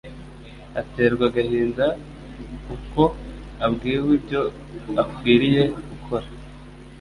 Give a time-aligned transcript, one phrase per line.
[0.81, 1.85] Aterwa agahinda
[2.71, 3.03] u'uko
[3.65, 4.41] abwiwe ibyo
[5.03, 6.27] akwiriye gukora,